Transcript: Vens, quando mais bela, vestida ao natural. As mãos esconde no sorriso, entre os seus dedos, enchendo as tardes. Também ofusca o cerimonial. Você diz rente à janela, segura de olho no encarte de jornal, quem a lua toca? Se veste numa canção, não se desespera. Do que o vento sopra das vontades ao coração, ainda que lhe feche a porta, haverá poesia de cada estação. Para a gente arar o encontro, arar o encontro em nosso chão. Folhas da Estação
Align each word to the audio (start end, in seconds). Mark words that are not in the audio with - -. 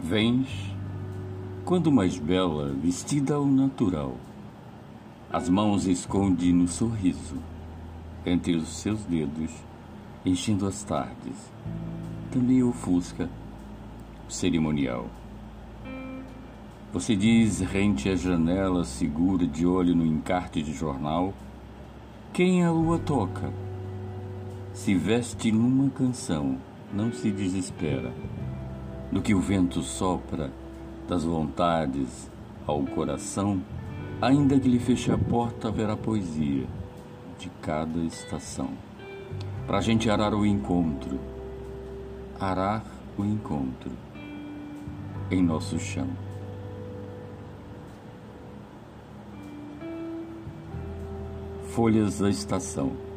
Vens, 0.00 0.48
quando 1.64 1.90
mais 1.90 2.16
bela, 2.18 2.72
vestida 2.72 3.34
ao 3.34 3.44
natural. 3.44 4.16
As 5.30 5.48
mãos 5.48 5.86
esconde 5.86 6.52
no 6.52 6.68
sorriso, 6.68 7.36
entre 8.24 8.54
os 8.54 8.68
seus 8.68 9.02
dedos, 9.04 9.50
enchendo 10.24 10.66
as 10.66 10.84
tardes. 10.84 11.52
Também 12.30 12.62
ofusca 12.62 13.28
o 14.28 14.32
cerimonial. 14.32 15.06
Você 16.92 17.16
diz 17.16 17.60
rente 17.60 18.08
à 18.08 18.14
janela, 18.14 18.84
segura 18.84 19.46
de 19.46 19.66
olho 19.66 19.96
no 19.96 20.06
encarte 20.06 20.62
de 20.62 20.72
jornal, 20.72 21.34
quem 22.32 22.64
a 22.64 22.70
lua 22.70 23.00
toca? 23.00 23.52
Se 24.72 24.94
veste 24.94 25.50
numa 25.50 25.90
canção, 25.90 26.56
não 26.94 27.12
se 27.12 27.32
desespera. 27.32 28.12
Do 29.10 29.22
que 29.22 29.34
o 29.34 29.40
vento 29.40 29.82
sopra 29.82 30.50
das 31.08 31.24
vontades 31.24 32.30
ao 32.66 32.82
coração, 32.82 33.62
ainda 34.20 34.60
que 34.60 34.68
lhe 34.68 34.78
feche 34.78 35.10
a 35.10 35.16
porta, 35.16 35.68
haverá 35.68 35.96
poesia 35.96 36.66
de 37.38 37.48
cada 37.62 37.98
estação. 38.00 38.70
Para 39.66 39.78
a 39.78 39.80
gente 39.80 40.10
arar 40.10 40.34
o 40.34 40.44
encontro, 40.44 41.18
arar 42.38 42.84
o 43.16 43.24
encontro 43.24 43.90
em 45.30 45.42
nosso 45.42 45.78
chão. 45.78 46.08
Folhas 51.68 52.18
da 52.18 52.28
Estação 52.28 53.07